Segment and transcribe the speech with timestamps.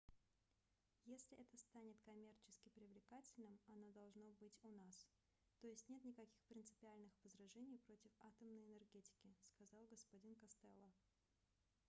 [1.05, 5.05] если это станет коммерчески привлекательным оно должно быть у нас
[5.59, 10.91] то есть нет никаких принципиальных возражений против атомной энергетики- сказал г-н костелло